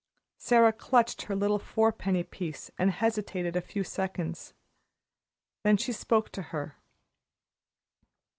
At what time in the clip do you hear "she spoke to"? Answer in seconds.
5.77-6.41